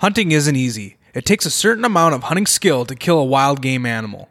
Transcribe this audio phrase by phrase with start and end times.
[0.00, 0.96] Hunting isn't easy.
[1.12, 4.30] It takes a certain amount of hunting skill to kill a wild game animal.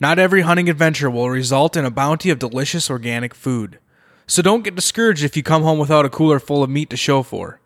[0.00, 3.78] Not every hunting adventure will result in a bounty of delicious organic food.
[4.26, 6.96] So don't get discouraged if you come home without a cooler full of meat to
[6.96, 7.60] show for.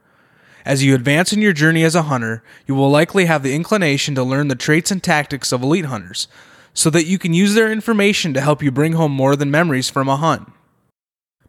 [0.67, 4.15] As you advance in your journey as a hunter, you will likely have the inclination
[4.17, 6.29] to learn the traits and tactics of elite hunters,
[6.75, 9.89] so that you can use their information to help you bring home more than memories
[9.89, 10.53] from a hunt.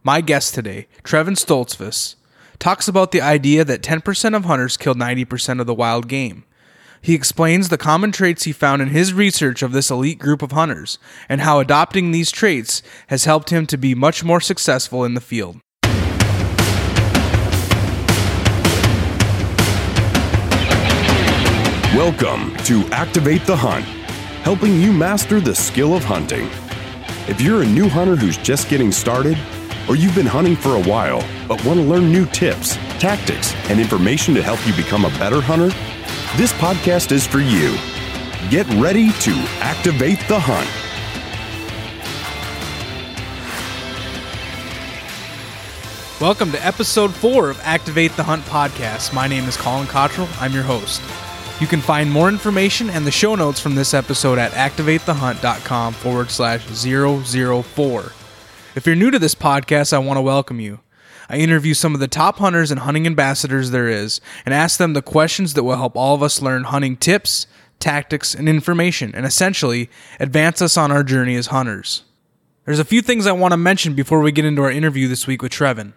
[0.03, 2.15] My guest today, Trevin Stoltzfus,
[2.61, 6.43] talks about the idea that 10% of hunters kill 90% of the wild game.
[7.01, 10.51] He explains the common traits he found in his research of this elite group of
[10.51, 15.15] hunters and how adopting these traits has helped him to be much more successful in
[15.15, 15.57] the field.
[21.95, 23.85] Welcome to Activate the Hunt,
[24.43, 26.47] helping you master the skill of hunting.
[27.27, 29.35] If you're a new hunter who's just getting started,
[29.87, 33.79] or you've been hunting for a while but want to learn new tips, tactics, and
[33.79, 35.69] information to help you become a better hunter,
[36.37, 37.77] this podcast is for you.
[38.49, 40.69] Get ready to activate the hunt.
[46.21, 49.11] Welcome to episode four of Activate the Hunt podcast.
[49.11, 50.27] My name is Colin Cottrell.
[50.39, 51.01] I'm your host.
[51.59, 56.29] You can find more information and the show notes from this episode at activatethehunt.com forward
[56.29, 58.11] slash 004.
[58.73, 60.79] If you're new to this podcast, I want to welcome you.
[61.27, 64.93] I interview some of the top hunters and hunting ambassadors there is and ask them
[64.93, 67.47] the questions that will help all of us learn hunting tips,
[67.79, 69.89] tactics, and information, and essentially
[70.21, 72.03] advance us on our journey as hunters.
[72.63, 75.27] There's a few things I want to mention before we get into our interview this
[75.27, 75.91] week with Trevin.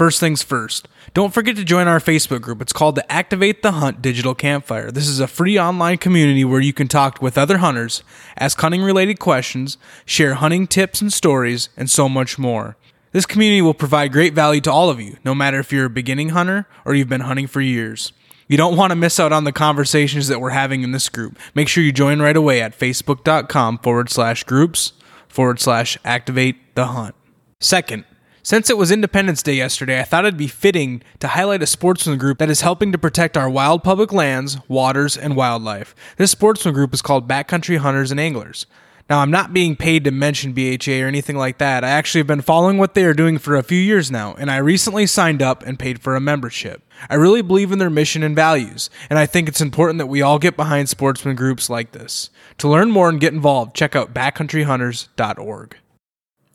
[0.00, 2.62] First things first, don't forget to join our Facebook group.
[2.62, 4.90] It's called the Activate the Hunt Digital Campfire.
[4.90, 8.02] This is a free online community where you can talk with other hunters,
[8.38, 12.78] ask hunting related questions, share hunting tips and stories, and so much more.
[13.12, 15.90] This community will provide great value to all of you, no matter if you're a
[15.90, 18.14] beginning hunter or you've been hunting for years.
[18.48, 21.38] You don't want to miss out on the conversations that we're having in this group.
[21.54, 24.94] Make sure you join right away at facebook.com forward slash groups
[25.28, 27.14] forward slash activate the hunt.
[27.60, 28.06] Second,
[28.42, 32.18] since it was Independence Day yesterday, I thought it'd be fitting to highlight a sportsman
[32.18, 35.94] group that is helping to protect our wild public lands, waters, and wildlife.
[36.16, 38.66] This sportsman group is called Backcountry Hunters and Anglers.
[39.10, 41.82] Now, I'm not being paid to mention BHA or anything like that.
[41.82, 44.48] I actually have been following what they are doing for a few years now, and
[44.52, 46.88] I recently signed up and paid for a membership.
[47.10, 50.22] I really believe in their mission and values, and I think it's important that we
[50.22, 52.30] all get behind sportsman groups like this.
[52.58, 55.76] To learn more and get involved, check out backcountryhunters.org.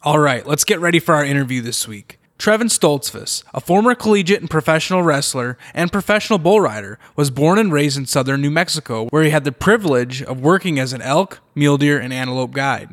[0.05, 2.19] All right, let's get ready for our interview this week.
[2.37, 7.73] Trevin Stoltzfus, a former collegiate and professional wrestler and professional bull rider, was born and
[7.73, 11.39] raised in southern New Mexico, where he had the privilege of working as an elk,
[11.55, 12.89] mule deer, and antelope guide.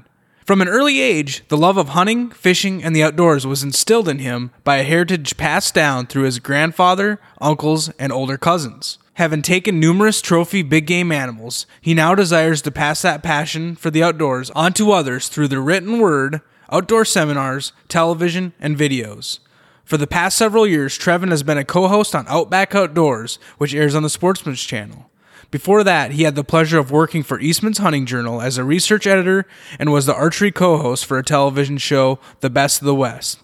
[0.47, 4.19] From an early age, the love of hunting, fishing, and the outdoors was instilled in
[4.19, 8.99] him by a heritage passed down through his grandfather, uncles, and older cousins.
[9.17, 13.91] Having taken numerous trophy big game animals, he now desires to pass that passion for
[13.91, 16.41] the outdoors onto others through the written word,
[16.73, 19.39] outdoor seminars, television, and videos.
[19.85, 23.75] For the past several years, Trevin has been a co host on Outback Outdoors, which
[23.75, 25.11] airs on the Sportsman's Channel.
[25.51, 29.07] Before that, he had the pleasure of working for Eastman's Hunting Journal as a research
[29.07, 29.47] editor
[29.79, 33.39] and was the archery co host for a television show, The Best of the West.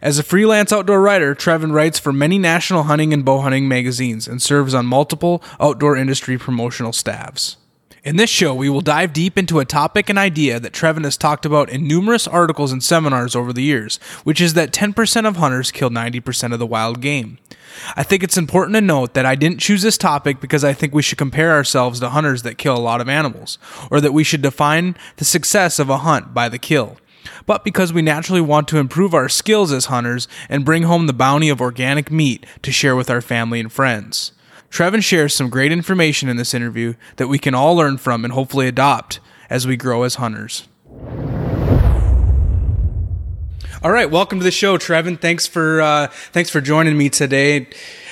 [0.00, 4.28] As a freelance outdoor writer, Trevin writes for many national hunting and bow hunting magazines
[4.28, 7.56] and serves on multiple outdoor industry promotional staffs.
[8.02, 11.18] In this show, we will dive deep into a topic and idea that Trevin has
[11.18, 15.36] talked about in numerous articles and seminars over the years, which is that 10% of
[15.36, 17.36] hunters kill 90% of the wild game.
[17.96, 20.94] I think it's important to note that I didn't choose this topic because I think
[20.94, 23.58] we should compare ourselves to hunters that kill a lot of animals,
[23.90, 26.96] or that we should define the success of a hunt by the kill
[27.44, 31.12] but because we naturally want to improve our skills as hunters and bring home the
[31.12, 34.32] bounty of organic meat to share with our family and friends.
[34.70, 38.32] Trevin shares some great information in this interview that we can all learn from and
[38.32, 39.18] hopefully adopt
[39.50, 40.68] as we grow as hunters.
[43.82, 45.18] All right, welcome to the show, Trevin.
[45.18, 47.66] Thanks for uh, thanks for joining me today.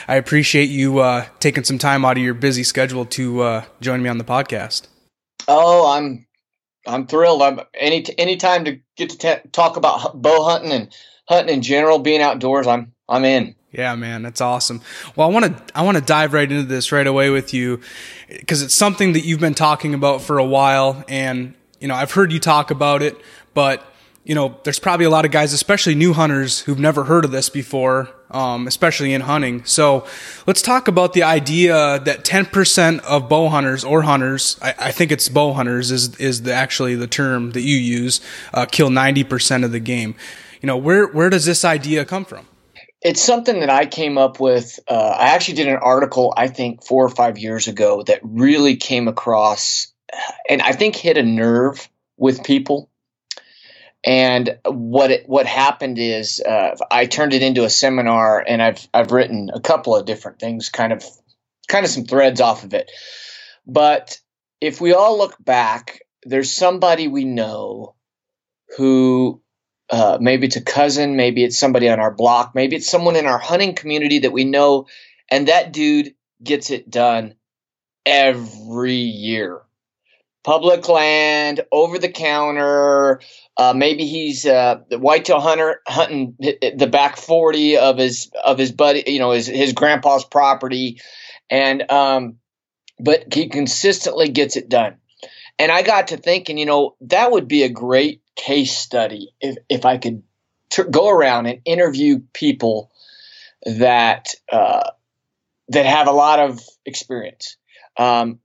[0.08, 4.02] I appreciate you uh, taking some time out of your busy schedule to uh, join
[4.02, 4.88] me on the podcast.
[5.46, 6.26] Oh, I'm
[6.87, 7.43] I'm thrilled.
[7.43, 10.93] I'm any any time to get to t- talk about bow hunting and
[11.28, 12.66] hunting in general, being outdoors.
[12.66, 13.54] I'm I'm in.
[13.70, 14.81] Yeah, man, that's awesome.
[15.15, 17.81] Well, I want to I want to dive right into this right away with you
[18.29, 22.12] because it's something that you've been talking about for a while, and you know I've
[22.12, 23.17] heard you talk about it,
[23.53, 23.85] but
[24.25, 27.31] you know there's probably a lot of guys, especially new hunters, who've never heard of
[27.31, 29.62] this before, um, especially in hunting.
[29.67, 30.06] So
[30.47, 35.12] let's talk about the idea that 10% of bow hunters or hunters, I, I think
[35.12, 38.23] it's bow hunters is is the, actually the term that you use,
[38.55, 40.14] uh, kill 90% of the game.
[40.62, 42.48] You know where where does this idea come from?
[43.00, 44.81] It's something that I came up with.
[44.89, 48.77] Uh, I actually did an article, I think, four or five years ago that really
[48.77, 49.93] came across
[50.49, 52.91] and I think hit a nerve with people.
[54.05, 58.87] And what it, what happened is uh, I turned it into a seminar, and I've
[58.95, 61.05] I've written a couple of different things, kind of
[61.67, 62.91] kind of some threads off of it.
[63.67, 64.19] But
[64.61, 67.97] if we all look back, there's somebody we know
[68.77, 69.43] who
[69.90, 73.26] uh, maybe it's a cousin, maybe it's somebody on our block, maybe it's someone in
[73.26, 74.87] our hunting community that we know,
[75.31, 77.35] and that dude gets it done
[78.05, 79.62] every year.
[80.44, 83.20] Public land, over the counter.
[83.56, 89.02] Uh, maybe he's uh, whitetail hunter hunting the back forty of his of his buddy,
[89.06, 91.02] you know, his his grandpa's property,
[91.50, 92.37] and um,
[92.99, 94.96] but he consistently gets it done.
[95.58, 99.56] And I got to thinking, you know, that would be a great case study if,
[99.69, 100.23] if I could
[100.90, 102.90] go around and interview people
[103.67, 104.90] that uh,
[105.69, 107.56] that have a lot of experience.
[107.96, 108.38] Um,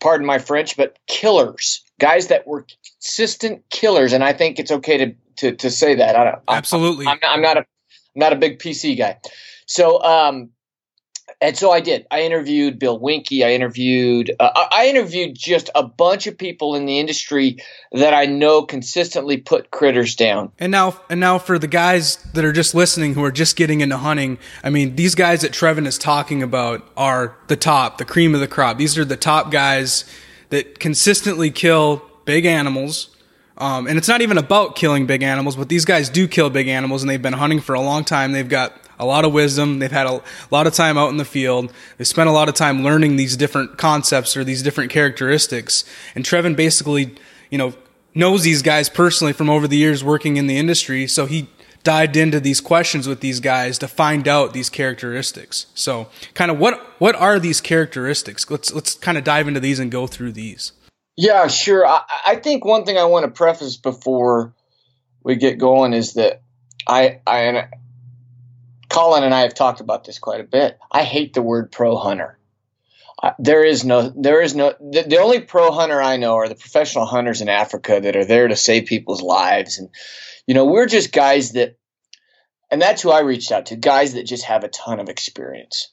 [0.00, 2.66] pardon my French, but killers, guys that were
[3.00, 6.16] consistent killers, and I think it's okay to to, to say that.
[6.16, 7.66] I don't, Absolutely, I'm, I'm, not, I'm not a I'm
[8.16, 9.18] not a big PC guy,
[9.66, 10.50] so um,
[11.40, 12.06] and so I did.
[12.10, 13.44] I interviewed Bill Winke.
[13.44, 14.34] I interviewed.
[14.40, 17.58] Uh, I interviewed just a bunch of people in the industry
[17.92, 20.50] that I know consistently put critters down.
[20.58, 23.82] And now, and now for the guys that are just listening who are just getting
[23.82, 28.04] into hunting, I mean, these guys that Trevin is talking about are the top, the
[28.04, 28.76] cream of the crop.
[28.76, 30.04] These are the top guys
[30.48, 33.14] that consistently kill big animals.
[33.58, 36.68] Um, and it's not even about killing big animals, but these guys do kill big
[36.68, 38.32] animals, and they've been hunting for a long time.
[38.32, 39.78] They've got a lot of wisdom.
[39.78, 41.72] They've had a lot of time out in the field.
[41.96, 45.84] They spent a lot of time learning these different concepts or these different characteristics.
[46.14, 47.14] And Trevin basically,
[47.50, 47.74] you know,
[48.14, 51.06] knows these guys personally from over the years working in the industry.
[51.06, 51.48] So he
[51.84, 55.66] dived into these questions with these guys to find out these characteristics.
[55.74, 58.50] So kind of what, what are these characteristics?
[58.50, 60.72] Let's, let's kind of dive into these and go through these.
[61.16, 61.86] Yeah, sure.
[61.86, 64.54] I, I think one thing I want to preface before
[65.22, 66.42] we get going is that
[66.86, 67.68] I, I,
[68.88, 70.78] Colin and I have talked about this quite a bit.
[70.90, 72.38] I hate the word pro hunter.
[73.38, 76.54] There is no, there is no, the, the, only pro hunter I know are the
[76.54, 79.78] professional hunters in Africa that are there to save people's lives.
[79.78, 79.88] And,
[80.46, 81.76] you know, we're just guys that,
[82.70, 85.90] and that's who I reached out to, guys that just have a ton of experience.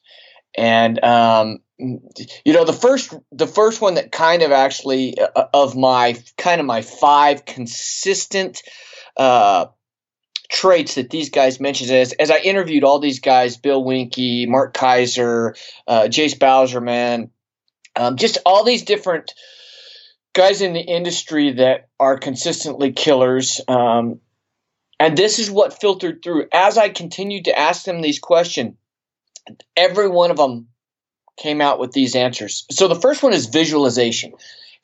[0.56, 5.76] And, um, you know, the first, the first one that kind of actually, uh, of
[5.76, 8.62] my, kind of my five consistent,
[9.18, 9.66] uh,
[10.50, 14.74] traits that these guys mentioned as, as I interviewed all these guys, Bill Winke, Mark
[14.74, 15.58] Kayser,
[15.88, 17.30] uh, Jace Bauserman,
[17.96, 19.34] um, just all these different
[20.34, 23.62] guys in the industry that are consistently killers.
[23.68, 24.20] Um,
[25.00, 26.48] and this is what filtered through.
[26.54, 28.76] As I continued to ask them these questions,
[29.76, 30.68] every one of them
[31.38, 32.66] came out with these answers.
[32.72, 34.34] So the first one is visualization.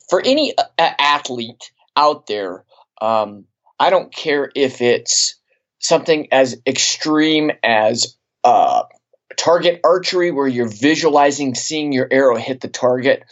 [0.08, 2.64] For any uh, athlete out there,
[3.00, 3.44] um,
[3.78, 5.36] I don't care if it's
[5.82, 8.84] something as extreme as uh,
[9.36, 13.24] target archery, where you're visualizing seeing your arrow hit the target,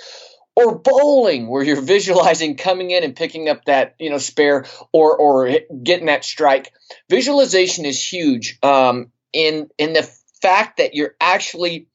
[0.54, 5.16] or bowling, where you're visualizing coming in and picking up that you know spare or
[5.16, 5.50] or
[5.82, 6.72] getting that strike.
[7.08, 10.08] Visualization is huge um, in in the
[10.42, 11.86] fact that you're actually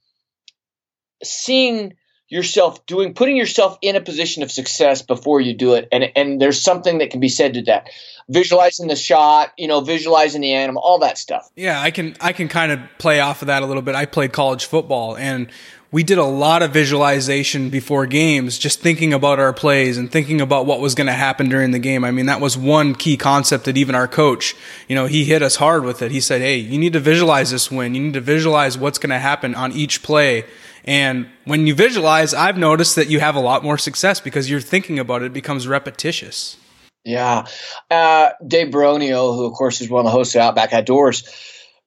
[1.23, 1.93] seeing
[2.27, 5.87] yourself doing putting yourself in a position of success before you do it.
[5.91, 7.89] And and there's something that can be said to that.
[8.27, 11.49] Visualizing the shot you know visualizing the animal all that stuff.
[11.55, 13.95] Yeah i can i can kind of play off of that a little bit.
[13.95, 15.49] I played college football and
[15.95, 20.41] we did a lot of visualization before games just thinking about our plays and thinking
[20.41, 23.15] about what was going to happen during the game i mean that was one key
[23.15, 24.55] concept that even our coach
[24.89, 27.49] you know he hit us hard with it he said hey you need to visualize
[27.49, 30.43] this win you need to visualize what's going to happen on each play
[30.87, 34.61] and when you visualize, I've noticed that you have a lot more success because you're
[34.61, 36.57] thinking about it, it becomes repetitious.
[37.03, 37.47] Yeah.
[37.89, 41.23] Uh, Dave Baronio, who, of course, is one of the hosts of Outback Outdoors,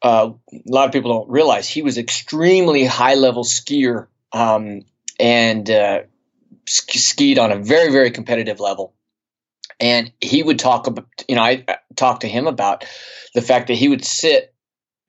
[0.03, 4.83] uh, a lot of people don't realize he was extremely high level skier um,
[5.19, 6.03] and uh,
[6.67, 8.95] skied on a very, very competitive level.
[9.81, 11.65] And he would talk about, you know, I
[11.95, 12.85] talked to him about
[13.35, 14.55] the fact that he would sit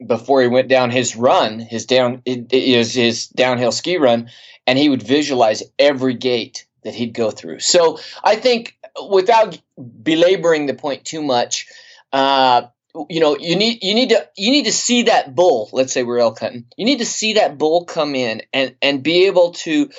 [0.06, 4.30] before he went down his run, his down is his downhill ski run,
[4.66, 7.60] and he would visualize every gate that he'd go through.
[7.60, 8.78] So I think,
[9.10, 9.60] without
[10.02, 11.68] belaboring the point too much,
[12.14, 12.64] uh,
[13.10, 15.70] you know, you need you need to you need to see that bull.
[15.74, 16.66] Let's say we're elk hunting.
[16.78, 19.90] You need to see that bull come in and and be able to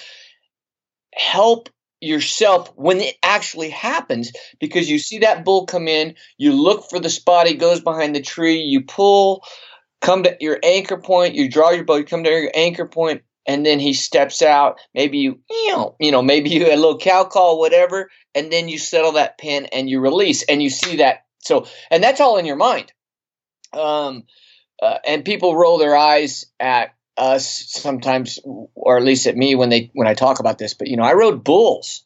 [1.15, 1.69] help
[2.01, 6.99] yourself when it actually happens because you see that bull come in you look for
[6.99, 9.45] the spot he goes behind the tree you pull
[10.01, 13.23] come to your anchor point, you draw your bow, you come to your anchor point,
[13.47, 14.79] and then he steps out.
[14.95, 19.13] Maybe you, you know, maybe you a little cow call, whatever, and then you settle
[19.13, 21.25] that pin and you release, and you see that.
[21.41, 22.93] So, and that's all in your mind.
[23.73, 24.25] Um,
[24.83, 28.39] uh, and people roll their eyes at us sometimes,
[28.75, 30.75] or at least at me when they when I talk about this.
[30.75, 32.05] But you know, I rode bulls,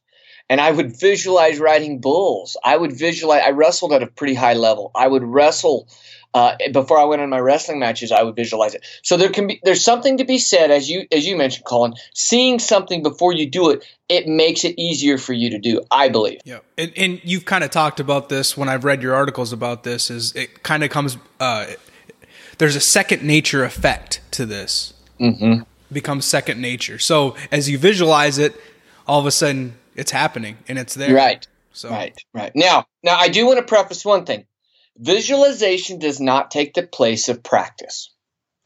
[0.48, 2.56] and I would visualize riding bulls.
[2.62, 3.42] I would visualize.
[3.44, 4.90] I wrestled at a pretty high level.
[4.94, 5.88] I would wrestle
[6.34, 8.84] uh, before I went on my wrestling matches, I would visualize it.
[9.02, 11.94] So there can be there's something to be said as you as you mentioned, Colin.
[12.12, 15.82] Seeing something before you do it, it makes it easier for you to do.
[15.92, 16.40] I believe.
[16.44, 19.84] Yeah, and, and you've kind of talked about this when I've read your articles about
[19.84, 20.10] this.
[20.10, 21.16] Is it kind of comes?
[21.38, 21.66] Uh,
[22.58, 24.92] there's a second nature effect to this.
[25.20, 25.62] Mm-hmm.
[25.92, 26.98] Becomes second nature.
[26.98, 28.60] So as you visualize it,
[29.06, 31.14] all of a sudden it's happening and it's there.
[31.14, 31.46] Right.
[31.72, 32.52] So right, right.
[32.54, 34.46] Now, now I do want to preface one thing
[34.96, 38.10] visualization does not take the place of practice.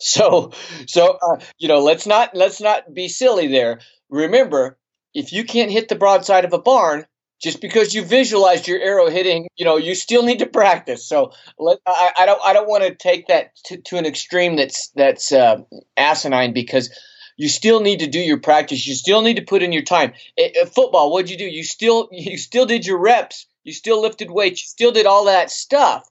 [0.00, 0.52] So,
[0.86, 3.80] so uh, you know, let's not let's not be silly there.
[4.08, 4.78] Remember,
[5.12, 7.04] if you can't hit the broadside of a barn,
[7.42, 11.04] just because you visualized your arrow hitting, you know, you still need to practice.
[11.08, 14.54] So let, I, I don't I don't want to take that to, to an extreme
[14.54, 15.62] that's that's uh,
[15.96, 16.96] asinine because
[17.38, 18.86] you still need to do your practice.
[18.86, 20.12] You still need to put in your time.
[20.36, 21.44] It, it, football, what'd you do?
[21.44, 23.46] You still you still did your reps.
[23.64, 24.62] You still lifted weights.
[24.62, 26.06] You still did all that stuff.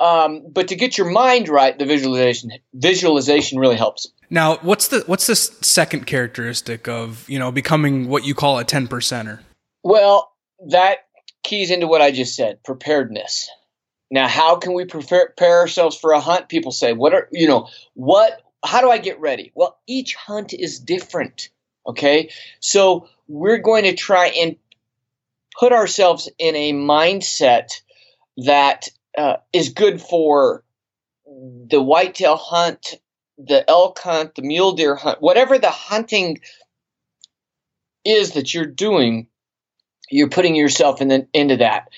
[0.00, 4.08] Um, but to get your mind right, the visualization visualization really helps.
[4.30, 8.64] Now, what's the what's the second characteristic of you know becoming what you call a
[8.64, 9.40] ten percenter?
[9.84, 10.32] Well,
[10.70, 11.06] that
[11.44, 13.48] keys into what I just said: preparedness.
[14.10, 16.48] Now, how can we prepare, prepare ourselves for a hunt?
[16.48, 18.40] People say, "What are you know what?
[18.64, 21.50] How do I get ready?" Well, each hunt is different.
[21.86, 24.56] Okay, so we're going to try and
[25.58, 27.80] put ourselves in a mindset
[28.38, 30.64] that uh, is good for
[31.26, 32.94] the whitetail hunt,
[33.38, 36.40] the elk hunt, the mule deer hunt, whatever the hunting
[38.04, 39.26] is that you're doing,
[40.10, 41.88] you're putting yourself in the, into that.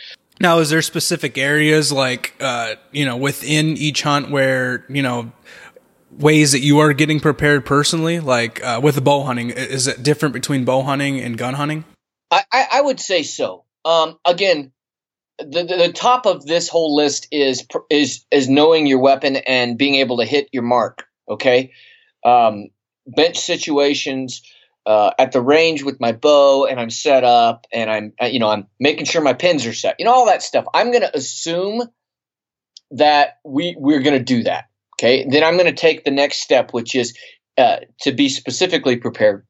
[0.41, 5.33] Now, is there specific areas like, uh, you know, within each hunt where, you know,
[6.19, 9.51] ways that you are getting prepared personally, like uh, with the bow hunting?
[9.51, 11.85] Is it different between bow hunting and gun hunting?
[12.31, 13.65] I, I would say so.
[13.85, 14.73] Um, again,
[15.39, 19.77] the, the, the top of this whole list is is is knowing your weapon and
[19.77, 21.07] being able to hit your mark.
[21.29, 21.73] Okay,
[22.25, 22.69] um,
[23.07, 24.43] bench situations
[24.87, 28.39] uh, at the range with my bow, and I'm set up, and I'm uh, you
[28.39, 29.97] know I'm making sure my pins are set.
[29.99, 30.67] You know all that stuff.
[30.73, 31.83] I'm going to assume
[32.93, 34.67] that we we're going to do that.
[34.95, 37.17] Okay, then I'm going to take the next step, which is
[37.59, 39.47] uh, to be specifically prepared.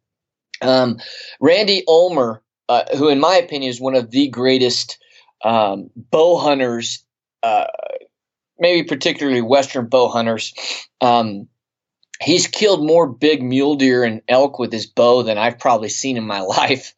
[0.62, 0.98] Um,
[1.40, 4.98] Randy Ulmer, uh, who in my opinion is one of the greatest
[5.44, 7.04] um, bow hunters,
[7.42, 7.66] uh,
[8.58, 10.54] maybe particularly Western bow hunters.
[11.00, 11.48] Um,
[12.22, 16.16] he's killed more big mule deer and elk with his bow than I've probably seen
[16.16, 16.94] in my life.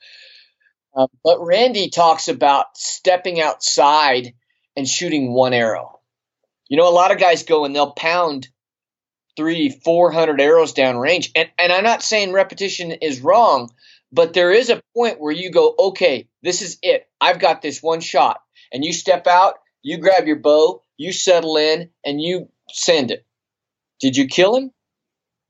[0.95, 4.33] Uh, but Randy talks about stepping outside
[4.77, 5.96] and shooting one arrow.
[6.69, 8.49] You know, a lot of guys go and they'll pound
[9.37, 11.31] three, four hundred arrows down range.
[11.35, 13.71] And, and I'm not saying repetition is wrong,
[14.11, 17.07] but there is a point where you go, okay, this is it.
[17.21, 18.41] I've got this one shot.
[18.73, 23.25] And you step out, you grab your bow, you settle in, and you send it.
[24.01, 24.73] Did you kill him?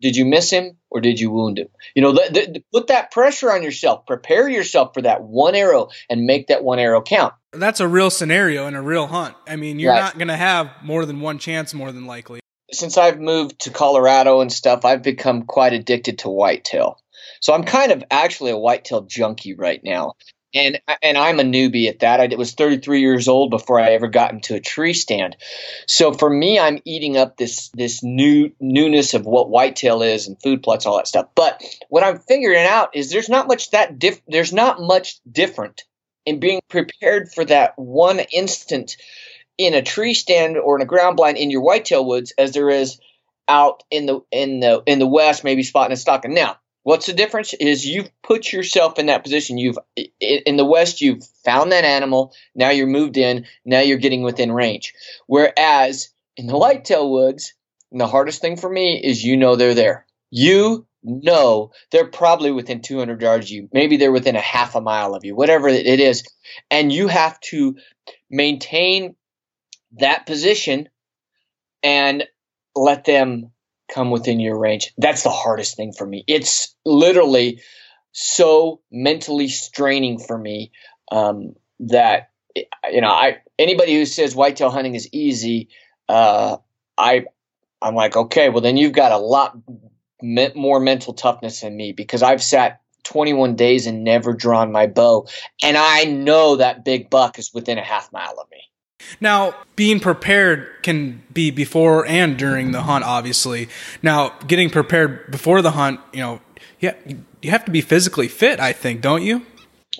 [0.00, 0.76] Did you miss him?
[0.90, 1.68] Or did you wound him?
[1.94, 4.06] You know, th- th- put that pressure on yourself.
[4.06, 7.34] Prepare yourself for that one arrow and make that one arrow count.
[7.58, 9.34] That's a real scenario in a real hunt.
[9.46, 10.00] I mean, you're right.
[10.00, 12.40] not going to have more than one chance, more than likely.
[12.72, 17.00] Since I've moved to Colorado and stuff, I've become quite addicted to whitetail.
[17.40, 20.14] So I'm kind of actually a whitetail junkie right now.
[20.54, 22.20] And and I'm a newbie at that.
[22.20, 25.36] I was 33 years old before I ever got into a tree stand.
[25.86, 30.40] So for me, I'm eating up this this new newness of what whitetail is and
[30.40, 31.26] food plots, all that stuff.
[31.34, 35.84] But what I'm figuring out is there's not much that diff- there's not much different
[36.26, 38.96] in being prepared for that one instant
[39.56, 42.68] in a tree stand or in a ground blind in your whitetail woods as there
[42.68, 43.00] is
[43.48, 46.34] out in the in the in the west, maybe spotting a stalking.
[46.34, 49.58] Now, What's the difference is you've put yourself in that position.
[49.58, 49.76] You've
[50.20, 52.32] in the West, you've found that animal.
[52.54, 53.46] Now you're moved in.
[53.64, 54.94] Now you're getting within range.
[55.26, 57.54] Whereas in the whitetail woods,
[57.90, 60.06] the hardest thing for me is you know they're there.
[60.30, 63.68] You know they're probably within 200 yards of you.
[63.72, 66.24] Maybe they're within a half a mile of you, whatever it is.
[66.70, 67.76] And you have to
[68.30, 69.16] maintain
[69.98, 70.88] that position
[71.82, 72.24] and
[72.74, 73.52] let them
[73.92, 74.92] come within your range.
[74.98, 76.24] That's the hardest thing for me.
[76.26, 77.62] It's literally
[78.12, 80.72] so mentally straining for me
[81.12, 82.30] um, that
[82.90, 85.68] you know I anybody who says whitetail hunting is easy,
[86.08, 86.56] uh,
[86.96, 87.26] I
[87.80, 89.56] I'm like, okay, well then you've got a lot
[90.22, 94.86] me- more mental toughness than me because I've sat 21 days and never drawn my
[94.86, 95.28] bow,
[95.62, 98.62] and I know that big buck is within a half mile of me.
[99.20, 103.68] Now, being prepared can be before and during the hunt, obviously.
[104.02, 106.40] Now, getting prepared before the hunt, you know,
[106.80, 106.94] yeah,
[107.42, 109.46] you have to be physically fit, I think, don't you?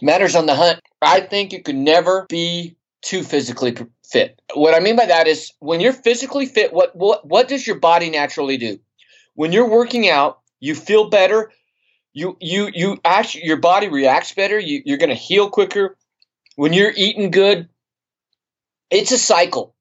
[0.03, 0.81] Matters on the hunt.
[1.01, 4.41] I think you could never be too physically fit.
[4.55, 7.79] What I mean by that is when you're physically fit, what what what does your
[7.79, 8.79] body naturally do?
[9.37, 11.53] When you're working out, you feel better.
[12.13, 14.59] You you you actually your body reacts better.
[14.59, 15.97] You, you're going to heal quicker.
[16.57, 17.69] When you're eating good,
[18.91, 19.75] it's a cycle.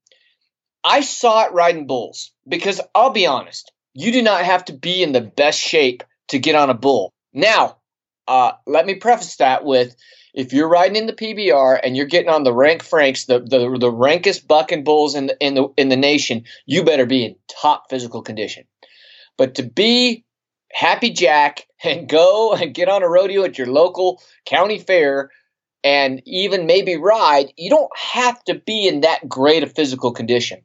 [0.84, 5.02] I saw it riding bulls because I'll be honest, you do not have to be
[5.02, 7.14] in the best shape to get on a bull.
[7.32, 7.78] Now,
[8.28, 9.96] uh, let me preface that with
[10.34, 13.78] if you're riding in the PBR and you're getting on the rank Franks, the the,
[13.80, 17.36] the rankest bucking bulls in the, in the in the nation, you better be in
[17.48, 18.64] top physical condition.
[19.36, 20.24] But to be
[20.72, 25.30] happy Jack and go and get on a rodeo at your local county fair
[25.84, 30.62] and even maybe ride, you don't have to be in that great a physical condition.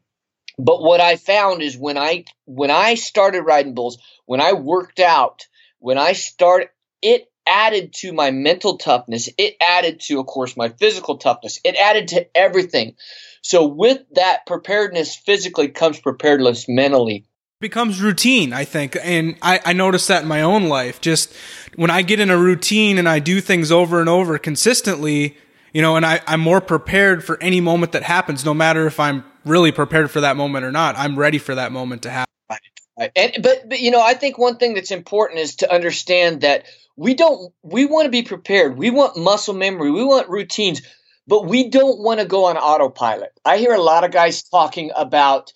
[0.58, 5.00] But what I found is when I when I started riding bulls, when I worked
[5.00, 5.48] out,
[5.80, 6.70] when I started
[7.02, 9.30] it added to my mental toughness.
[9.38, 11.60] It added to, of course, my physical toughness.
[11.64, 12.96] It added to everything.
[13.42, 17.26] So with that preparedness physically comes preparedness mentally.
[17.62, 18.98] Becomes routine, I think.
[19.02, 21.00] And I, I notice that in my own life.
[21.00, 21.34] Just
[21.76, 25.38] when I get in a routine and I do things over and over consistently,
[25.72, 29.00] you know, and I, I'm more prepared for any moment that happens, no matter if
[29.00, 30.98] I'm really prepared for that moment or not.
[30.98, 32.32] I'm ready for that moment to happen.
[32.50, 33.12] Right.
[33.16, 36.66] And but but you know, I think one thing that's important is to understand that
[36.98, 38.78] we don't we want to be prepared.
[38.78, 39.92] We want muscle memory.
[39.92, 40.82] We want routines,
[41.26, 43.32] but we don't want to go on autopilot.
[43.46, 45.54] I hear a lot of guys talking about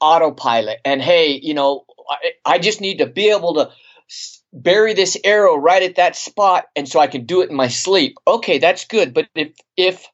[0.00, 3.70] autopilot and hey, you know, I, I just need to be able to
[4.52, 7.68] bury this arrow right at that spot and so I can do it in my
[7.68, 8.16] sleep.
[8.26, 10.06] Okay, that's good, but if if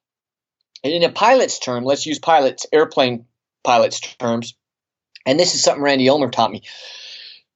[0.82, 3.26] in a pilot's term, let's use pilots airplane
[3.62, 4.54] pilots terms,
[5.26, 6.62] and this is something Randy Ulmer taught me.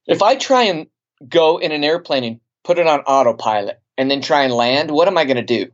[0.05, 0.87] If I try and
[1.27, 5.07] go in an airplane and put it on autopilot, and then try and land, what
[5.07, 5.71] am I going to do?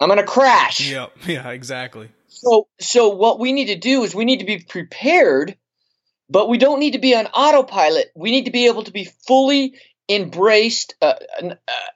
[0.00, 0.90] I'm going to crash.
[0.90, 1.12] Yep.
[1.26, 2.08] Yeah, exactly.
[2.42, 5.56] So, so what we need to do is we need to be prepared,
[6.28, 8.10] but we don't need to be on autopilot.
[8.16, 9.76] We need to be able to be fully
[10.08, 11.14] embraced, uh,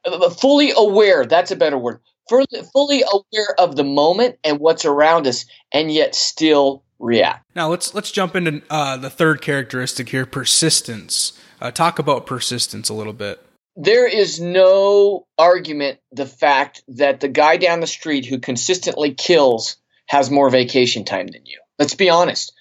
[0.05, 1.27] uh, fully aware.
[1.27, 1.99] That's a better word.
[2.29, 7.45] Fully, fully aware of the moment and what's around us, and yet still react.
[7.57, 11.41] Now let's let's jump into uh, the third characteristic here: persistence.
[11.61, 13.43] Uh, talk about persistence a little bit
[13.77, 19.77] there is no argument the fact that the guy down the street who consistently kills
[20.07, 21.61] has more vacation time than you.
[21.79, 22.53] Let's be honest.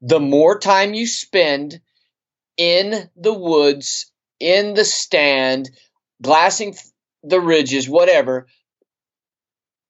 [0.00, 1.80] The more time you spend
[2.56, 5.70] in the woods, in the stand,
[6.22, 6.74] glassing
[7.22, 8.46] the ridges, whatever,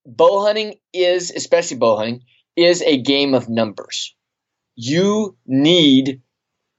[0.06, 2.22] bow hunting is, especially bow hunting,
[2.56, 4.14] is a game of numbers.
[4.76, 6.22] You need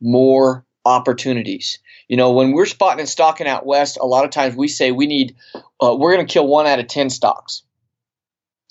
[0.01, 1.79] more opportunities.
[2.07, 4.91] You know, when we're spotting and stalking out west, a lot of times we say
[4.91, 7.63] we need, uh, we're going to kill one out of 10 stalks.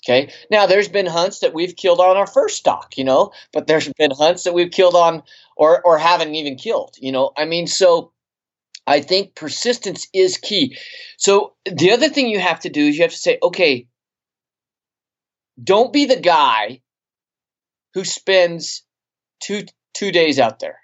[0.07, 0.31] Okay.
[0.51, 3.91] Now, there's been hunts that we've killed on our first stalk, you know, but there's
[3.97, 5.23] been hunts that we've killed on
[5.57, 7.31] or, or haven't even killed, you know.
[7.35, 8.11] I mean, so
[8.85, 10.77] I think persistence is key.
[11.17, 13.87] So the other thing you have to do is you have to say, okay,
[15.63, 16.81] don't be the guy
[17.93, 18.83] who spends
[19.41, 19.63] two
[19.93, 20.79] two days out there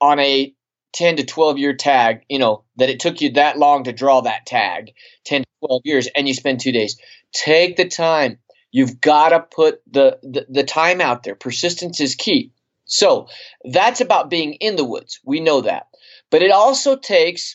[0.00, 0.54] on a
[0.94, 4.22] 10 to 12 year tag, you know, that it took you that long to draw
[4.22, 4.92] that tag,
[5.24, 6.98] 10 to 12 years, and you spend two days.
[7.32, 8.38] Take the time.
[8.74, 11.36] You've got to put the, the, the time out there.
[11.36, 12.50] Persistence is key.
[12.86, 13.28] So
[13.62, 15.20] that's about being in the woods.
[15.24, 15.86] We know that.
[16.28, 17.54] But it also takes,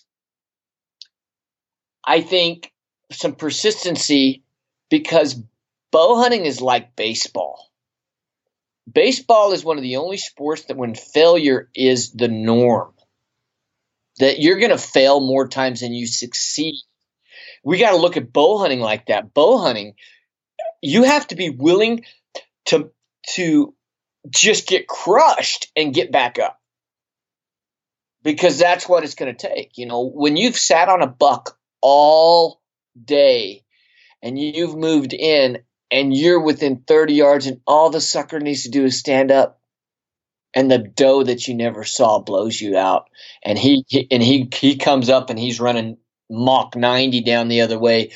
[2.05, 2.71] I think,
[3.11, 4.45] some persistency
[4.89, 5.43] because
[5.91, 7.69] bow hunting is like baseball.
[8.89, 12.93] Baseball is one of the only sports that when failure is the norm
[14.19, 16.75] that you're going to fail more times than you succeed.
[17.61, 19.33] We got to look at bow hunting like that.
[19.33, 19.95] Bow hunting,
[20.81, 22.05] you have to be willing
[22.65, 22.91] to
[23.35, 23.73] to
[24.29, 26.59] just get crushed and get back up.
[28.21, 29.77] Because that's what it's going to take.
[29.77, 32.61] You know, when you've sat on a buck all
[33.01, 33.63] day
[34.21, 38.69] and you've moved in and you're within 30 yards and all the sucker needs to
[38.69, 39.59] do is stand up
[40.53, 43.09] and the doe that you never saw blows you out
[43.43, 45.97] and he, he, and he he comes up and he's running
[46.29, 48.11] Mach 90 down the other way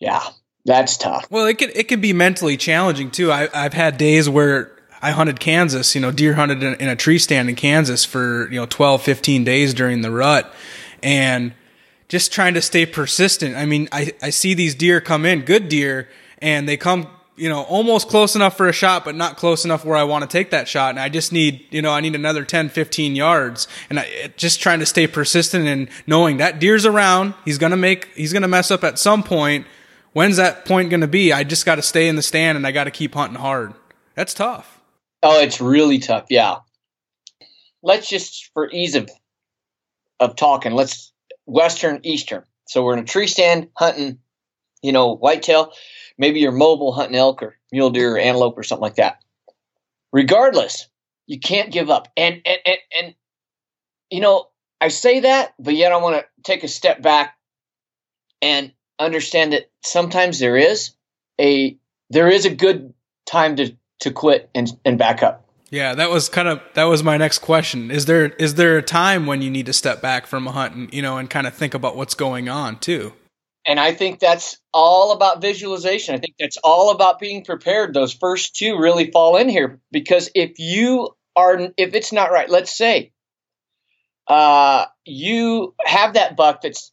[0.00, 0.22] yeah
[0.64, 4.28] that's tough well it could it could be mentally challenging too I, i've had days
[4.28, 8.06] where I hunted Kansas, you know, deer hunted in, in a tree stand in Kansas
[8.06, 10.50] for, you know, 12, 15 days during the rut
[11.02, 11.52] and
[12.08, 13.54] just trying to stay persistent.
[13.54, 17.50] I mean, I, I see these deer come in, good deer, and they come, you
[17.50, 20.28] know, almost close enough for a shot, but not close enough where I want to
[20.28, 20.90] take that shot.
[20.90, 23.68] And I just need, you know, I need another 10, 15 yards.
[23.90, 27.34] And I, just trying to stay persistent and knowing that deer's around.
[27.44, 29.66] He's going to make, he's going to mess up at some point.
[30.14, 31.32] When's that point going to be?
[31.32, 33.74] I just got to stay in the stand and I got to keep hunting hard.
[34.14, 34.80] That's tough.
[35.22, 36.26] Oh, it's really tough.
[36.30, 36.58] Yeah.
[37.82, 39.10] Let's just, for ease of
[40.20, 41.12] of talking, let's
[41.44, 42.44] western, eastern.
[42.66, 44.18] So we're in a tree stand hunting,
[44.82, 45.72] you know, whitetail.
[46.16, 49.18] Maybe you're mobile hunting elk or mule deer or antelope or something like that.
[50.12, 50.88] Regardless,
[51.26, 52.08] you can't give up.
[52.16, 53.14] And and and, and
[54.10, 54.46] you know,
[54.80, 57.36] I say that, but yet I want to take a step back
[58.40, 60.92] and understand that sometimes there is
[61.40, 61.76] a
[62.10, 62.94] there is a good
[63.26, 65.44] time to to quit and, and back up.
[65.70, 67.90] Yeah, that was kind of that was my next question.
[67.90, 70.74] Is there is there a time when you need to step back from a hunt
[70.74, 73.12] and you know and kind of think about what's going on too?
[73.66, 76.14] And I think that's all about visualization.
[76.14, 77.94] I think that's all about being prepared.
[77.94, 82.48] Those first two really fall in here because if you are if it's not right,
[82.48, 83.10] let's say
[84.28, 86.92] uh, you have that buck that's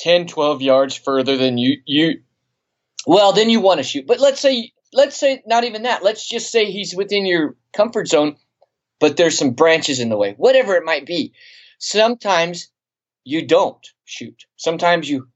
[0.00, 2.20] 10, 12 yards further than you you
[3.06, 4.06] well, then you want to shoot.
[4.06, 6.02] But let's say let's say not even that.
[6.02, 8.36] Let's just say he's within your comfort zone,
[8.98, 11.32] but there's some branches in the way, whatever it might be.
[11.78, 12.68] Sometimes
[13.24, 14.44] you don't shoot.
[14.56, 15.28] Sometimes you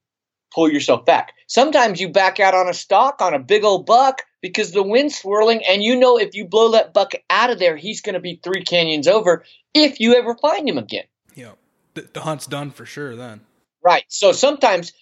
[0.54, 1.32] pull yourself back.
[1.46, 5.18] Sometimes you back out on a stalk on a big old buck because the wind's
[5.18, 8.20] swirling, and you know if you blow that buck out of there, he's going to
[8.20, 11.04] be three canyons over if you ever find him again.
[11.34, 11.52] Yeah,
[11.94, 13.40] the, the hunt's done for sure then.
[13.84, 14.04] Right.
[14.08, 14.92] So sometimes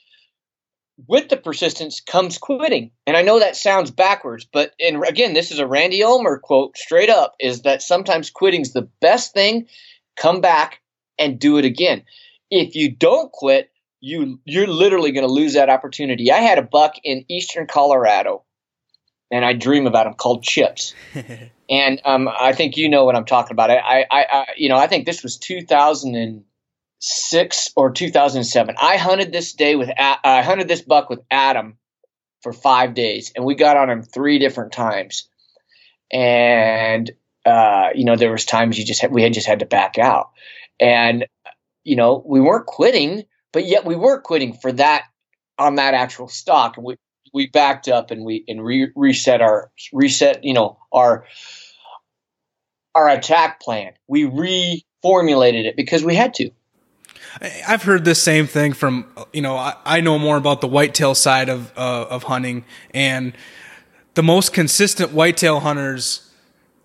[1.09, 2.91] with the persistence comes quitting.
[3.07, 6.77] And I know that sounds backwards, but and again, this is a Randy Ulmer quote
[6.77, 9.69] straight up is that sometimes quitting's the best thing.
[10.17, 10.81] Come back
[11.19, 12.03] and do it again.
[12.51, 16.31] If you don't quit, you you're literally going to lose that opportunity.
[16.31, 18.43] I had a buck in eastern Colorado,
[19.31, 20.95] and I dream about him called Chips.
[21.71, 23.71] and um, I think you know what I'm talking about.
[23.71, 26.45] I, I, I, you know, I think this was 2000 and
[27.05, 28.77] six or 2007.
[28.81, 31.77] I hunted this day with I hunted this buck with Adam
[32.43, 35.29] for five days, and we got on him three different times.
[36.13, 37.11] And
[37.45, 39.99] uh, you know, there was times you just had, we had just had to back
[39.99, 40.31] out,
[40.79, 41.27] and
[41.83, 45.05] you know, we weren't quitting, but yet we were quitting for that
[45.59, 46.97] on that actual stalk, we
[47.35, 51.25] we backed up and we and re- reset our reset you know our
[52.95, 53.93] our attack plan.
[54.07, 56.51] We reformulated it because we had to.
[57.41, 61.15] I've heard this same thing from you know I, I know more about the whitetail
[61.15, 62.65] side of uh, of hunting.
[62.93, 63.33] And
[64.15, 66.29] the most consistent whitetail hunters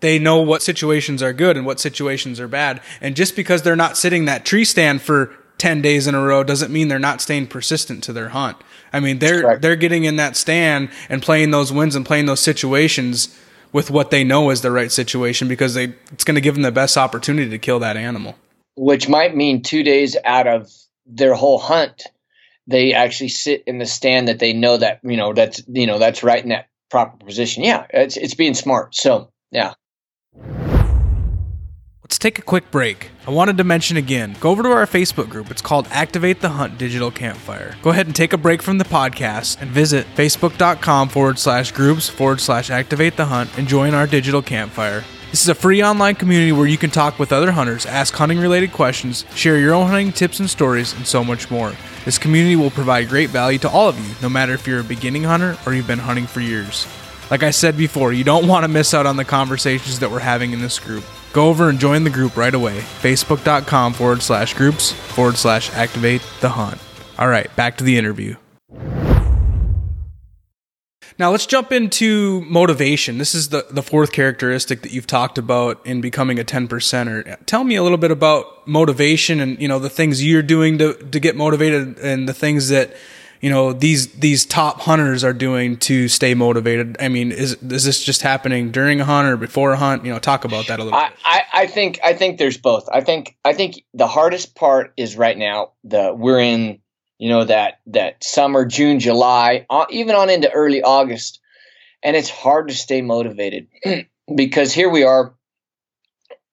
[0.00, 2.80] they know what situations are good and what situations are bad.
[3.00, 6.44] And just because they're not sitting that tree stand for 10 days in a row
[6.44, 8.56] doesn't mean they're not staying persistent to their hunt.
[8.92, 12.40] I mean they're they're getting in that stand and playing those wins and playing those
[12.40, 13.36] situations
[13.72, 16.62] with what they know is the right situation because they it's going to give them
[16.62, 18.36] the best opportunity to kill that animal
[18.78, 20.70] which might mean two days out of
[21.06, 22.04] their whole hunt,
[22.66, 25.98] they actually sit in the stand that they know that you know that's you know
[25.98, 27.64] that's right in that proper position.
[27.64, 28.94] Yeah, it's it's being smart.
[28.94, 29.74] So yeah.
[32.02, 33.10] Let's take a quick break.
[33.26, 35.50] I wanted to mention again go over to our Facebook group.
[35.50, 37.74] It's called Activate the Hunt Digital Campfire.
[37.82, 42.08] Go ahead and take a break from the podcast and visit facebook.com forward slash groups
[42.08, 45.04] forward slash activate the hunt and join our digital campfire.
[45.30, 48.38] This is a free online community where you can talk with other hunters, ask hunting
[48.38, 51.74] related questions, share your own hunting tips and stories, and so much more.
[52.06, 54.84] This community will provide great value to all of you, no matter if you're a
[54.84, 56.86] beginning hunter or you've been hunting for years.
[57.30, 60.18] Like I said before, you don't want to miss out on the conversations that we're
[60.20, 61.04] having in this group.
[61.34, 62.78] Go over and join the group right away.
[62.78, 66.80] Facebook.com forward slash groups forward slash activate the hunt.
[67.18, 68.36] All right, back to the interview.
[71.18, 73.18] Now let's jump into motivation.
[73.18, 77.36] This is the, the fourth characteristic that you've talked about in becoming a 10 percenter.
[77.44, 80.94] Tell me a little bit about motivation and, you know, the things you're doing to,
[80.94, 82.94] to get motivated and the things that,
[83.40, 86.96] you know, these, these top hunters are doing to stay motivated.
[87.00, 90.04] I mean, is, is this just happening during a hunt or before a hunt?
[90.04, 91.18] You know, talk about that a little I, bit.
[91.24, 92.88] I, I think, I think there's both.
[92.92, 96.78] I think, I think the hardest part is right now the, we're in,
[97.18, 101.40] you know that that summer june july uh, even on into early august.
[102.00, 103.66] And it's hard to stay motivated
[104.34, 105.34] because here we are.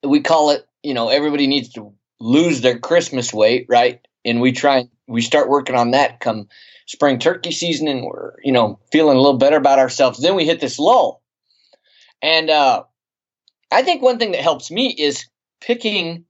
[0.04, 4.02] We call it you know everybody needs to lose their christmas weight right?
[4.24, 6.48] And we try and we start working on that come
[6.88, 10.20] spring turkey season and we're you know feeling a little better about ourselves.
[10.20, 11.22] Then we hit this lull.
[12.22, 12.84] And uh
[13.72, 15.26] I think one thing that helps me is
[15.62, 16.26] picking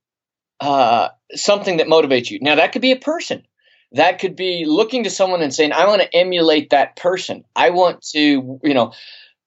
[0.59, 2.39] uh, something that motivates you.
[2.41, 3.45] Now, that could be a person.
[3.91, 7.45] That could be looking to someone and saying, I want to emulate that person.
[7.55, 8.93] I want to, you know,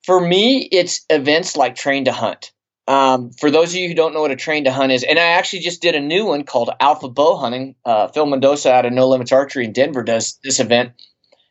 [0.05, 2.53] for me, it's events like Train to Hunt.
[2.89, 5.19] Um, for those of you who don't know what a train to hunt is, and
[5.19, 7.75] I actually just did a new one called Alpha Bow Hunting.
[7.85, 10.93] Uh, Phil Mendoza out of No Limits Archery in Denver does this event,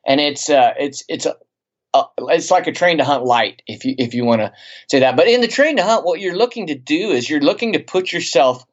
[0.04, 1.36] and it's uh, it's it's a,
[1.94, 4.52] a, it's like a train to hunt light, if you if you want to
[4.90, 5.16] say that.
[5.16, 7.80] But in the train to hunt, what you're looking to do is you're looking to
[7.80, 8.66] put yourself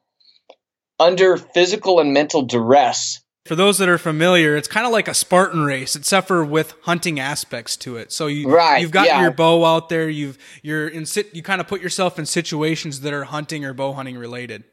[0.99, 5.13] under physical and mental duress for those that are familiar, it's kind of like a
[5.13, 8.11] Spartan race, except for with hunting aspects to it.
[8.11, 9.21] So you right, you've got yeah.
[9.21, 10.09] your bow out there.
[10.09, 11.33] You've you're in sit.
[11.33, 14.63] You kind of put yourself in situations that are hunting or bow hunting related.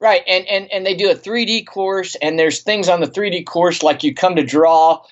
[0.00, 3.46] Right, and and and they do a 3D course, and there's things on the 3D
[3.46, 5.04] course like you come to draw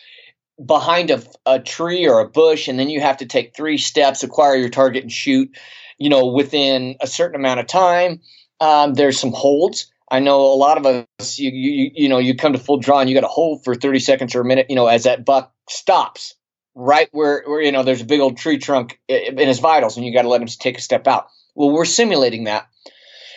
[0.64, 4.24] behind a, a tree or a bush, and then you have to take three steps,
[4.24, 5.56] acquire your target, and shoot.
[5.98, 8.20] You know, within a certain amount of time.
[8.62, 12.34] Um, there's some holds I know a lot of us, you, you, you know, you
[12.34, 14.66] come to full draw and you got to hold for 30 seconds or a minute,
[14.68, 16.34] you know, as that buck stops
[16.74, 20.04] right where, where you know, there's a big old tree trunk in his vitals and
[20.04, 21.28] you got to let him take a step out.
[21.54, 22.66] Well, we're simulating that.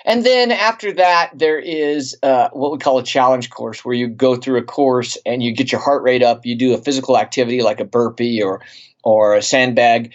[0.05, 4.07] And then after that, there is uh, what we call a challenge course where you
[4.07, 6.45] go through a course and you get your heart rate up.
[6.45, 8.61] You do a physical activity like a burpee or,
[9.03, 10.13] or a sandbag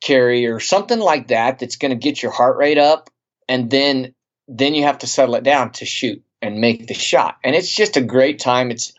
[0.00, 3.10] carry or something like that that's going to get your heart rate up.
[3.48, 4.14] And then
[4.48, 7.36] then you have to settle it down to shoot and make the shot.
[7.42, 8.70] And it's just a great time.
[8.70, 8.92] It's,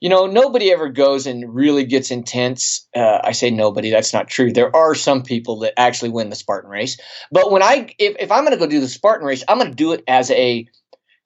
[0.00, 2.86] you know, nobody ever goes and really gets intense.
[2.94, 4.52] Uh, I say nobody, that's not true.
[4.52, 7.00] There are some people that actually win the Spartan race.
[7.32, 9.70] But when I, if, if I'm going to go do the Spartan race, I'm going
[9.70, 10.68] to do it as a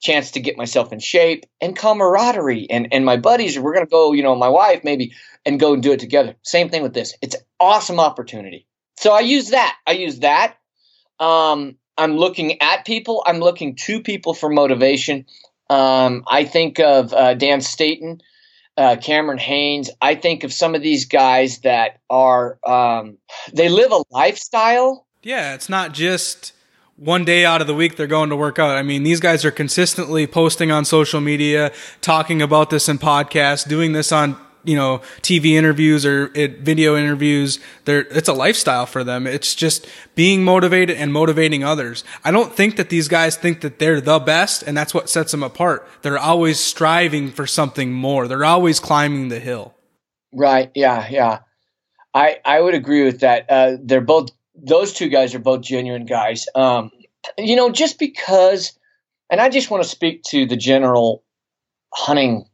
[0.01, 2.71] chance to get myself in shape and camaraderie.
[2.71, 5.75] And, and my buddies, we're going to go, you know, my wife maybe, and go
[5.75, 6.37] and do it together.
[6.43, 7.15] Same thing with this.
[7.21, 8.67] It's awesome opportunity.
[8.99, 9.77] So I use that.
[9.87, 10.57] I use that.
[11.19, 13.23] Um, I'm looking at people.
[13.27, 15.27] I'm looking to people for motivation.
[15.69, 18.23] Um, I think of uh, Dan Staton,
[18.77, 19.91] uh, Cameron Hanes.
[20.01, 23.19] I think of some of these guys that are um,
[23.53, 25.07] they live a lifestyle.
[25.23, 26.55] Yeah, it's not just
[26.97, 28.77] one day out of the week they're going to work out.
[28.77, 33.69] I mean, these guys are consistently posting on social media, talking about this in podcasts,
[33.69, 37.59] doing this on you know TV interviews or it, video interviews.
[37.85, 39.27] They're it's a lifestyle for them.
[39.27, 42.05] It's just being motivated and motivating others.
[42.25, 45.33] I don't think that these guys think that they're the best, and that's what sets
[45.33, 45.87] them apart.
[46.03, 48.29] They're always striving for something more.
[48.29, 49.75] They're always climbing the hill.
[50.33, 50.71] Right.
[50.75, 51.09] Yeah.
[51.11, 51.39] Yeah.
[52.15, 53.47] I I would agree with that.
[53.49, 56.47] Uh, they're both those two guys are both genuine guys.
[56.55, 56.91] Um,
[57.39, 58.79] you know, just because,
[59.31, 61.23] and I just want to speak to the general
[61.93, 62.47] hunting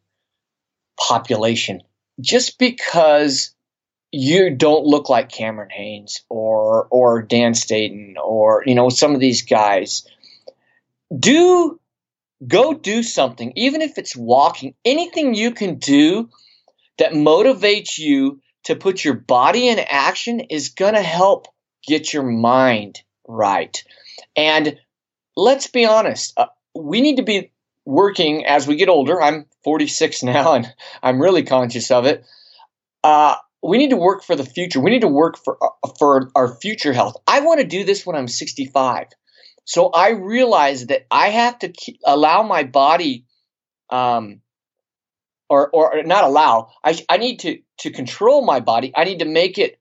[0.98, 1.82] population
[2.20, 3.54] just because
[4.12, 9.20] you don't look like Cameron Hanes or or Dan Staton or you know some of
[9.20, 10.06] these guys,
[11.16, 11.78] do
[12.46, 14.74] go do something, even if it's walking.
[14.84, 16.30] Anything you can do
[16.98, 21.46] that motivates you to put your body in action is going to help
[21.86, 23.82] get your mind right.
[24.34, 24.78] And
[25.36, 27.52] let's be honest, uh, we need to be
[27.86, 29.22] working as we get older.
[29.22, 32.26] I'm 46 now, and I'm really conscious of it.
[33.02, 34.80] Uh, we need to work for the future.
[34.80, 37.16] We need to work for uh, for our future health.
[37.26, 39.06] I want to do this when I'm 65.
[39.64, 43.24] So I realize that I have to keep, allow my body,
[43.90, 44.40] um,
[45.48, 46.70] or or not allow.
[46.84, 48.92] I I need to to control my body.
[48.94, 49.80] I need to make it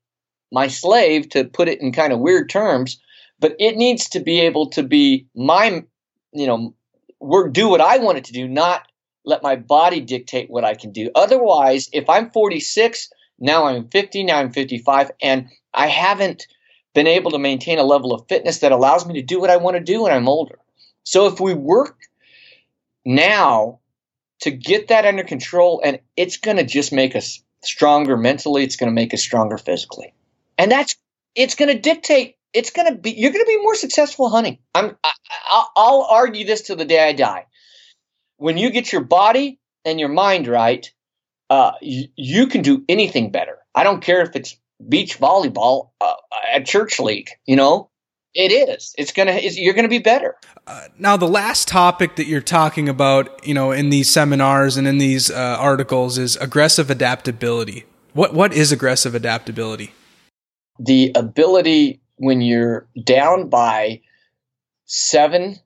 [0.52, 3.00] my slave, to put it in kind of weird terms.
[3.39, 5.84] But it needs to be able to be my,
[6.32, 6.74] you know,
[7.19, 8.88] work do what I want it to do, not
[9.25, 11.10] let my body dictate what I can do.
[11.15, 16.47] Otherwise, if I'm 46, now I'm 50, now I'm 55, and I haven't
[16.93, 19.58] been able to maintain a level of fitness that allows me to do what I
[19.58, 20.58] want to do when I'm older.
[21.04, 21.97] So if we work
[23.04, 23.80] now
[24.41, 28.75] to get that under control, and it's going to just make us stronger mentally, it's
[28.75, 30.13] going to make us stronger physically.
[30.58, 30.95] And that's
[31.36, 34.60] it's going to dictate it's going to be you're going to be more successful hunting.
[34.74, 35.12] I'm I,
[35.76, 37.46] I'll argue this till the day I die.
[38.38, 40.91] When you get your body and your mind right,
[41.50, 43.58] uh, you, you can do anything better.
[43.74, 46.15] I don't care if it's beach volleyball uh,
[46.54, 47.30] at church league.
[47.46, 47.89] You know,
[48.34, 48.96] it is.
[48.98, 49.34] It's gonna.
[49.34, 50.36] It's, you're gonna be better.
[50.65, 54.88] Uh, now, the last topic that you're talking about, you know, in these seminars and
[54.88, 57.86] in these uh, articles is aggressive adaptability.
[58.13, 59.94] What what is aggressive adaptability?
[60.80, 64.01] The ability when you're down by
[64.86, 65.58] seven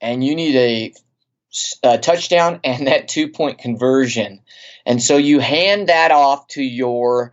[0.00, 0.94] and you need a,
[1.82, 4.40] a touchdown and that two point conversion.
[4.84, 7.32] And so you hand that off to your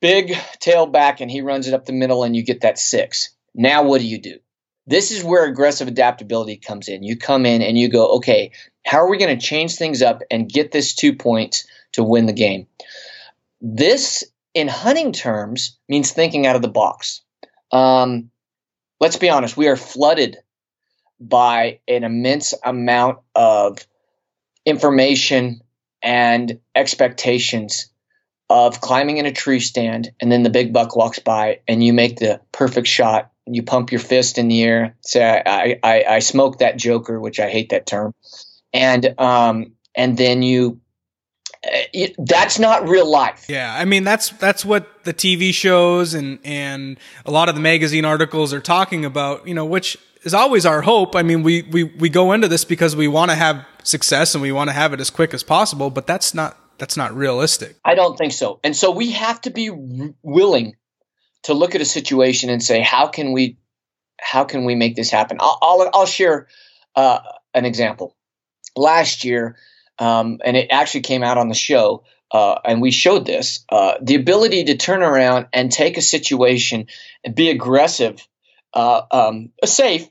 [0.00, 3.30] big tailback and he runs it up the middle and you get that six.
[3.54, 4.38] Now, what do you do?
[4.86, 7.04] This is where aggressive adaptability comes in.
[7.04, 8.50] You come in and you go, okay,
[8.84, 12.26] how are we going to change things up and get this two points to win
[12.26, 12.66] the game?
[13.60, 17.22] This, in hunting terms, means thinking out of the box.
[17.70, 18.30] Um,
[19.00, 20.38] let's be honest, we are flooded
[21.18, 23.78] by an immense amount of
[24.66, 25.60] information
[26.02, 27.88] and expectations
[28.50, 31.92] of climbing in a tree stand and then the big buck walks by and you
[31.92, 36.18] make the perfect shot you pump your fist in the air say i i, I
[36.18, 38.14] smoke that joker which i hate that term
[38.74, 40.81] and um and then you
[42.18, 43.46] that's not real life.
[43.48, 47.60] Yeah, I mean that's that's what the TV shows and and a lot of the
[47.60, 49.46] magazine articles are talking about.
[49.46, 51.14] You know, which is always our hope.
[51.14, 54.42] I mean, we we we go into this because we want to have success and
[54.42, 57.76] we want to have it as quick as possible, but that's not that's not realistic.
[57.84, 58.58] I don't think so.
[58.64, 59.70] And so we have to be
[60.22, 60.76] willing
[61.44, 63.58] to look at a situation and say, how can we
[64.20, 65.38] how can we make this happen?
[65.40, 66.48] I'll I'll, I'll share
[66.94, 67.20] uh,
[67.54, 68.16] an example.
[68.76, 69.56] Last year,
[69.98, 72.04] um, and it actually came out on the show.
[72.30, 76.86] Uh, and we showed this uh, the ability to turn around and take a situation
[77.22, 78.26] and be aggressive,
[78.72, 80.08] uh, um, safe,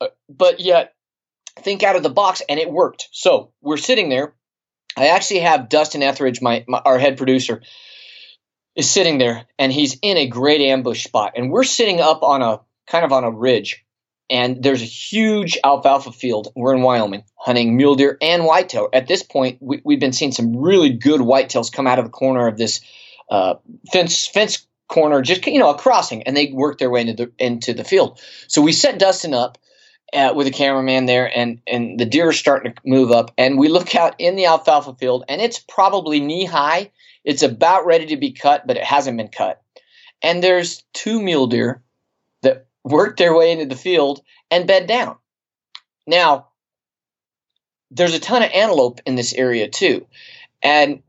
[0.00, 0.92] uh, but yet
[1.60, 3.08] think out of the box, and it worked.
[3.12, 4.34] So we're sitting there.
[4.96, 7.62] I actually have Dustin Etheridge, my, my our head producer,
[8.74, 12.42] is sitting there, and he's in a great ambush spot, and we're sitting up on
[12.42, 13.84] a kind of on a ridge,
[14.28, 16.52] and there's a huge alfalfa field.
[16.56, 18.88] We're in Wyoming hunting mule deer and whitetail.
[18.92, 22.10] At this point, we, have been seeing some really good whitetails come out of the
[22.10, 22.80] corner of this
[23.30, 23.54] uh,
[23.92, 27.32] fence fence corner, just you know, a crossing, and they work their way into the
[27.38, 28.20] into the field.
[28.48, 29.58] So we set Dustin up
[30.12, 33.58] uh, with a cameraman there, and and the deer are starting to move up, and
[33.58, 36.90] we look out in the alfalfa field, and it's probably knee high.
[37.24, 39.60] It's about ready to be cut, but it hasn't been cut.
[40.22, 41.82] And there's two mule deer
[42.86, 45.16] work their way into the field and bed down.
[46.06, 46.48] Now,
[47.90, 50.06] there's a ton of antelope in this area too,
[50.62, 51.02] and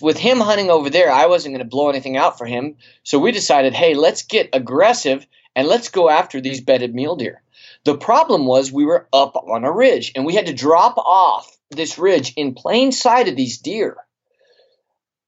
[0.00, 2.76] with him hunting over there, I wasn't going to blow anything out for him.
[3.02, 7.42] So we decided, hey, let's get aggressive and let's go after these bedded mule deer.
[7.84, 11.56] The problem was we were up on a ridge and we had to drop off
[11.70, 13.96] this ridge in plain sight of these deer.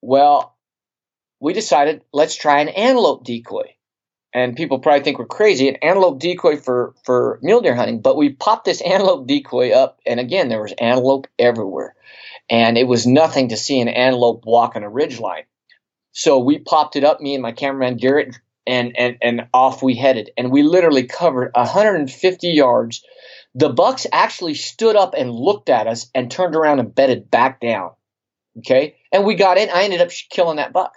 [0.00, 0.56] Well,
[1.40, 3.74] we decided let's try an antelope decoy.
[4.34, 8.00] And people probably think we're crazy, an antelope decoy for, for mule deer hunting.
[8.00, 11.94] But we popped this antelope decoy up, and again, there was antelope everywhere.
[12.50, 15.44] And it was nothing to see an antelope walk on a ridge line.
[16.12, 19.94] So we popped it up, me and my cameraman Garrett and and and off we
[19.94, 23.04] headed and we literally covered 150 yards
[23.54, 27.60] the bucks actually stood up and looked at us and turned around and bedded back
[27.60, 27.90] down
[28.58, 30.94] okay and we got in i ended up killing that buck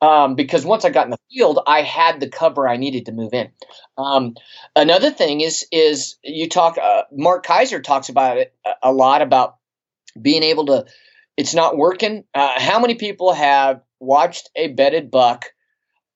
[0.00, 3.12] um, because once i got in the field i had the cover i needed to
[3.12, 3.50] move in
[3.98, 4.34] um,
[4.76, 9.56] another thing is is you talk uh, Mark Kayser talks about it a lot about
[10.20, 10.86] being able to
[11.36, 15.46] it's not working uh, how many people have watched a bedded buck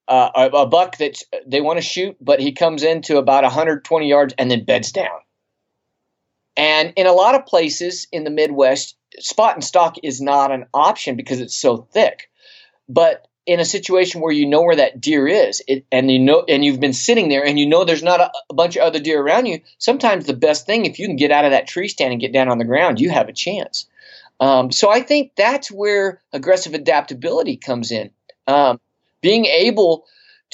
[0.09, 4.35] uh, a, buck that they want to shoot, but he comes into about 120 yards
[4.39, 5.19] and then beds down.
[6.57, 10.65] And in a lot of places in the Midwest, spot and stalk is not an
[10.73, 12.31] option because it's so thick.
[12.89, 16.45] But in a situation where you know where that deer is, it, and you know,
[16.47, 19.01] and you've been sitting there, and you know there's not a, a bunch of other
[19.01, 19.61] deer around you.
[19.79, 22.31] Sometimes the best thing, if you can get out of that tree stand and get
[22.31, 23.87] down on the ground, you have a chance.
[24.39, 28.11] Um, so I think that's where aggressive adaptability comes in.
[28.47, 28.81] Um,
[29.23, 30.05] being able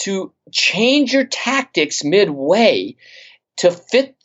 [0.03, 2.95] to change your tactics midway
[3.57, 4.17] to fit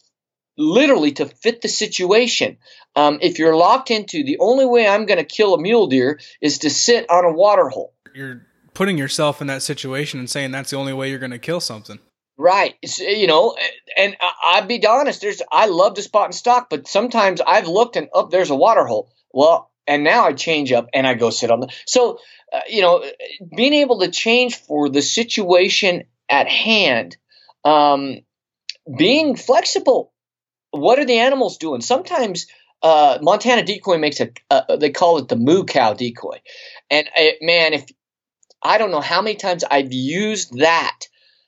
[0.57, 2.57] literally to fit the situation.
[2.95, 6.19] Um, if you're locked into the only way I'm going to kill a mule deer
[6.39, 7.93] is to sit on a water hole.
[8.13, 8.45] You're
[8.79, 11.59] putting yourself in that situation and saying that's the only way you're going to kill
[11.59, 11.99] something.
[12.37, 12.75] Right.
[12.97, 13.57] You know,
[13.97, 17.97] and I'd be honest, there's I love to spot and stalk, but sometimes I've looked
[17.97, 19.11] and up oh, there's a water hole.
[19.33, 21.67] Well, and now I change up and I go sit on the.
[21.85, 22.19] So
[22.53, 23.03] uh, you know,
[23.53, 27.17] being able to change for the situation at hand,
[27.65, 28.21] um,
[28.97, 30.13] being flexible.
[30.71, 31.81] What are the animals doing?
[31.81, 32.47] Sometimes
[32.81, 36.39] uh, Montana decoy makes a, uh, they call it the moo cow decoy,
[36.89, 37.85] and uh, man, if
[38.61, 40.99] I don't know how many times I've used that,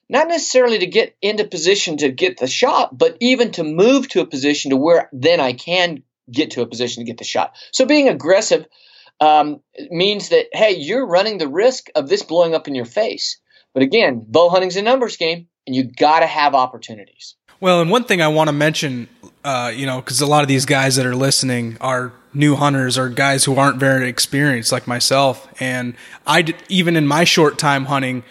[0.09, 4.22] not necessarily to get into position to get the shot, but even to move to
[4.22, 7.55] a position to where then I can get to a position to get the shot.
[7.72, 8.66] So being aggressive
[9.20, 13.39] um, means that hey, you're running the risk of this blowing up in your face.
[13.74, 17.36] But again, bow hunting's a numbers game, and you got to have opportunities.
[17.62, 19.07] Well, and one thing I want to mention,
[19.43, 22.97] uh, you know, because a lot of these guys that are listening are new hunters
[22.97, 27.86] or guys who aren't very experienced like myself, and I even in my short time
[27.86, 28.23] hunting,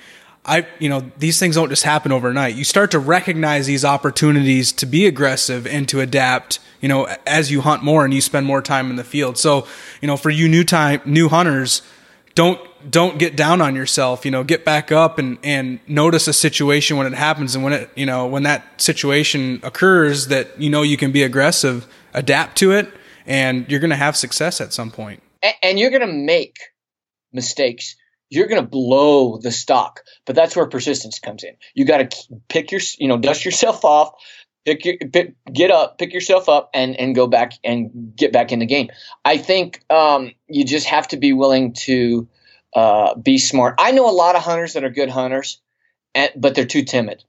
[0.44, 2.54] I, you know, these things don't just happen overnight.
[2.54, 7.50] You start to recognize these opportunities to be aggressive and to adapt, you know, as
[7.50, 9.36] you hunt more and you spend more time in the field.
[9.36, 9.66] So,
[10.00, 11.82] you know, for you new time, new hunters,
[12.34, 12.58] don't,
[12.90, 16.96] don't get down on yourself, you know, get back up and, and notice a situation
[16.96, 17.54] when it happens.
[17.54, 21.22] And when it, you know, when that situation occurs that, you know, you can be
[21.22, 22.90] aggressive, adapt to it
[23.26, 25.22] and you're going to have success at some point.
[25.62, 26.58] And you're going to make
[27.32, 27.96] mistakes
[28.30, 30.04] you're going to blow the stalk.
[30.24, 31.56] But that's where persistence comes in.
[31.74, 32.18] You got to
[32.48, 34.12] pick your, you know, dust yourself off,
[34.64, 38.52] pick your, pick, get up, pick yourself up, and and go back and get back
[38.52, 38.90] in the game.
[39.24, 42.28] I think um, you just have to be willing to
[42.74, 43.74] uh, be smart.
[43.78, 45.60] I know a lot of hunters that are good hunters,
[46.14, 47.24] and, but they're too timid.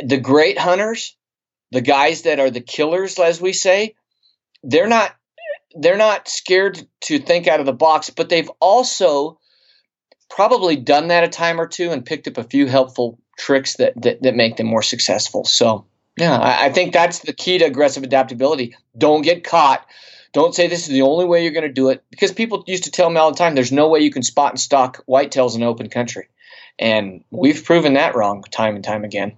[0.00, 1.16] The great hunters,
[1.72, 3.96] the guys that are the killers, as we say,
[4.62, 5.14] they're not
[5.74, 9.38] they're not scared to think out of the box, but they've also
[10.30, 13.94] probably done that a time or two and picked up a few helpful tricks that
[14.02, 15.44] that, that make them more successful.
[15.44, 15.86] So
[16.16, 18.76] yeah, I, I think that's the key to aggressive adaptability.
[18.96, 19.86] Don't get caught.
[20.32, 22.84] Don't say this is the only way you're going to do it because people used
[22.84, 25.56] to tell me all the time there's no way you can spot and stalk whitetails
[25.56, 26.28] in open country.
[26.78, 29.36] And we've proven that wrong time and time again.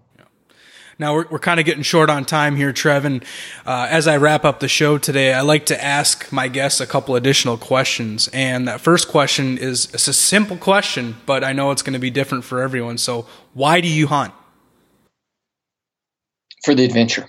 [1.01, 3.25] Now we're, we're kind of getting short on time here, Trevin.
[3.65, 6.87] Uh, as I wrap up the show today, I like to ask my guests a
[6.87, 8.29] couple additional questions.
[8.35, 11.99] And that first question is it's a simple question, but I know it's going to
[11.99, 12.99] be different for everyone.
[12.99, 14.35] So, why do you hunt?
[16.65, 17.27] For the adventure.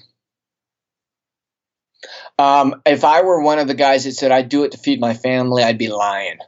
[2.37, 4.99] Um, if I were one of the guys that said I do it to feed
[4.99, 6.39] my family, I'd be lying.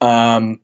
[0.00, 0.60] Um,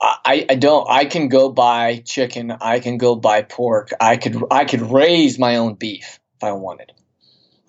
[0.00, 4.42] I, I don't I can go buy chicken, I can go buy pork, I could
[4.50, 6.92] I could raise my own beef if I wanted.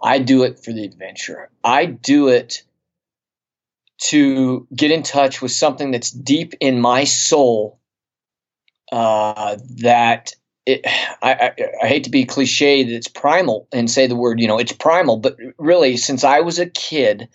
[0.01, 1.49] I do it for the adventure.
[1.63, 2.63] I do it
[4.01, 7.79] to get in touch with something that's deep in my soul
[8.91, 10.33] uh, that
[10.65, 11.53] it, I, I,
[11.83, 14.73] I, hate to be cliche that it's primal and say the word, you know, it's
[14.73, 17.29] primal, but really, since I was a kid,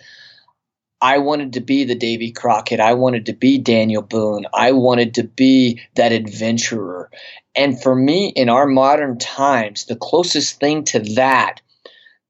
[1.01, 2.80] I wanted to be the Davy Crockett.
[2.80, 4.47] I wanted to be Daniel Boone.
[4.55, 7.11] I wanted to be that adventurer.
[7.55, 11.61] And for me, in our modern times, the closest thing to that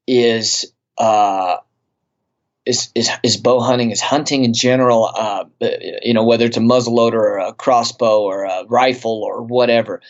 [0.05, 1.57] is uh,
[2.65, 5.05] is, is, is bow hunting, is hunting in general.
[5.05, 5.45] Uh,
[6.01, 10.01] you know, whether it's a muzzleloader or a crossbow or a rifle or whatever.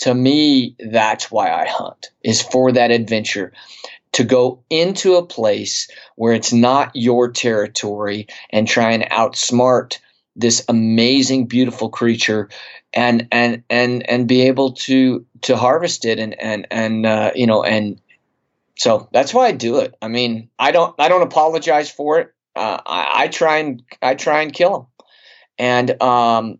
[0.00, 2.10] To me, that's why I hunt.
[2.22, 3.52] Is for that adventure
[4.16, 9.98] to go into a place where it's not your territory and try and outsmart
[10.34, 12.48] this amazing beautiful creature
[12.94, 17.46] and and and and be able to to harvest it and and and uh, you
[17.46, 18.00] know and
[18.78, 19.94] so that's why I do it.
[20.00, 22.32] I mean, I don't I don't apologize for it.
[22.54, 24.86] Uh, I, I, try and I try and kill them,
[25.58, 26.58] and um,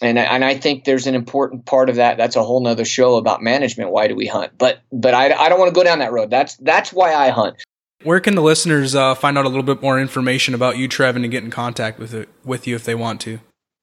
[0.00, 2.16] and and I think there's an important part of that.
[2.16, 3.90] That's a whole nother show about management.
[3.90, 4.52] Why do we hunt?
[4.56, 6.30] But but I, I don't want to go down that road.
[6.30, 7.62] That's that's why I hunt.
[8.02, 11.16] Where can the listeners uh, find out a little bit more information about you, Trevin,
[11.16, 13.40] and get in contact with it with you if they want to?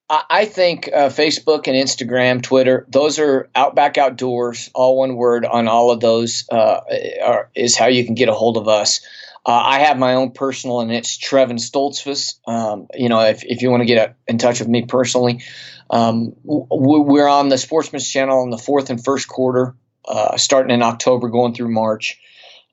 [0.09, 5.67] I think uh, Facebook and Instagram, Twitter, those are Outback Outdoors, all one word on
[5.67, 6.79] all of those uh,
[7.21, 9.01] are, is how you can get a hold of us.
[9.45, 12.39] Uh, I have my own personal, and it's Trevin Stoltzfus.
[12.47, 15.43] Um, you know, if, if you want to get in touch with me personally,
[15.89, 19.75] um, we're on the Sportsman's Channel in the fourth and first quarter,
[20.05, 22.19] uh, starting in October, going through March,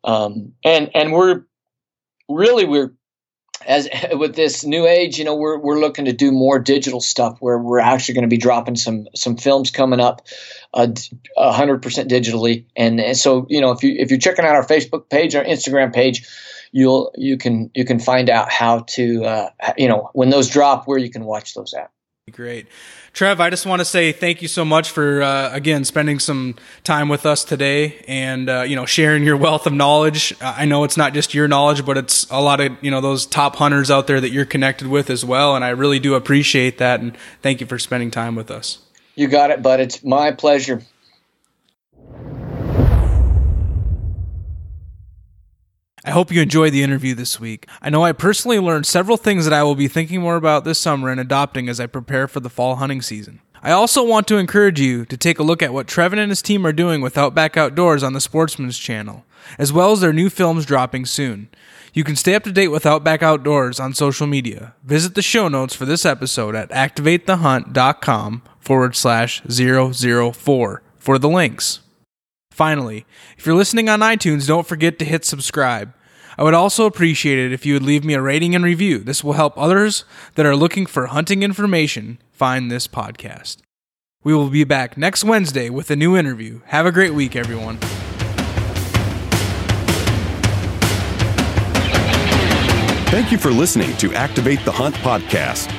[0.02, 1.44] um, and and we're
[2.28, 2.92] really we're
[3.66, 7.38] as with this new age, you know, we're we're looking to do more digital stuff
[7.40, 10.26] where we're actually going to be dropping some some films coming up,
[10.72, 10.88] uh,
[11.38, 14.66] hundred percent digitally, and, and so you know if you if you're checking out our
[14.66, 16.26] Facebook page, our Instagram page,
[16.72, 20.86] you'll you can you can find out how to uh, you know when those drop
[20.86, 21.90] where you can watch those at.
[22.30, 22.66] Great.
[23.14, 26.56] Trev, I just want to say thank you so much for uh, again spending some
[26.82, 30.34] time with us today, and uh, you know sharing your wealth of knowledge.
[30.40, 33.24] I know it's not just your knowledge, but it's a lot of you know those
[33.24, 36.78] top hunters out there that you're connected with as well, and I really do appreciate
[36.78, 36.98] that.
[36.98, 38.78] And thank you for spending time with us.
[39.14, 39.78] You got it, bud.
[39.78, 40.82] It's my pleasure.
[46.04, 47.66] I hope you enjoyed the interview this week.
[47.80, 50.78] I know I personally learned several things that I will be thinking more about this
[50.78, 53.40] summer and adopting as I prepare for the fall hunting season.
[53.62, 56.42] I also want to encourage you to take a look at what Trevin and his
[56.42, 59.24] team are doing with Outback Outdoors on the Sportsman's channel,
[59.58, 61.48] as well as their new films dropping soon.
[61.94, 64.74] You can stay up to date with Outback Outdoors on social media.
[64.84, 71.80] Visit the show notes for this episode at activatethehunt.com forward slash 004 for the links.
[72.54, 73.04] Finally,
[73.36, 75.92] if you're listening on iTunes, don't forget to hit subscribe.
[76.38, 79.00] I would also appreciate it if you would leave me a rating and review.
[79.00, 80.04] This will help others
[80.36, 83.56] that are looking for hunting information find this podcast.
[84.22, 86.60] We will be back next Wednesday with a new interview.
[86.66, 87.78] Have a great week, everyone.
[93.10, 95.72] Thank you for listening to Activate the Hunt podcast.